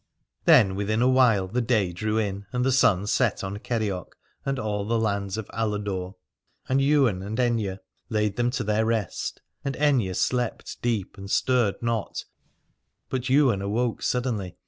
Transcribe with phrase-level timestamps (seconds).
[0.45, 4.57] Then within a while the day drew in and the sun set on Kerioc and
[4.57, 6.15] on all the lands of Aladore.
[6.67, 7.77] And Ywain and Aithne
[8.09, 12.25] laid them to their rest: and Aithne slept deep and stirred not,
[13.09, 14.57] but Ywain awoke suddenly.